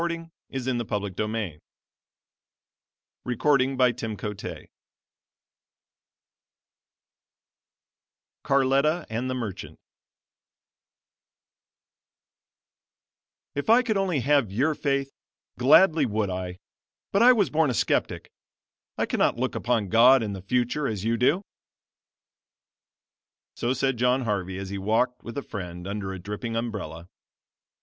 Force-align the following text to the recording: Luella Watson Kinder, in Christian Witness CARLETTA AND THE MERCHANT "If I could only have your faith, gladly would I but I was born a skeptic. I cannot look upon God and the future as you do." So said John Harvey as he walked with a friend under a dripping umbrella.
Luella 0.03 0.31
Watson 0.49 0.79
Kinder, 0.87 1.59
in 3.23 3.37
Christian 3.37 4.17
Witness 4.19 4.67
CARLETTA 8.47 9.05
AND 9.11 9.29
THE 9.29 9.35
MERCHANT 9.35 9.77
"If 13.53 13.69
I 13.69 13.83
could 13.83 13.95
only 13.95 14.21
have 14.21 14.51
your 14.51 14.73
faith, 14.73 15.11
gladly 15.59 16.07
would 16.07 16.31
I 16.31 16.57
but 17.11 17.21
I 17.21 17.31
was 17.31 17.51
born 17.51 17.69
a 17.69 17.75
skeptic. 17.75 18.31
I 18.97 19.05
cannot 19.05 19.37
look 19.37 19.53
upon 19.53 19.89
God 19.89 20.23
and 20.23 20.35
the 20.35 20.41
future 20.41 20.87
as 20.87 21.03
you 21.03 21.15
do." 21.15 21.43
So 23.55 23.73
said 23.73 23.97
John 23.97 24.21
Harvey 24.21 24.57
as 24.57 24.71
he 24.71 24.79
walked 24.79 25.21
with 25.21 25.37
a 25.37 25.43
friend 25.43 25.85
under 25.85 26.11
a 26.11 26.17
dripping 26.17 26.55
umbrella. 26.55 27.07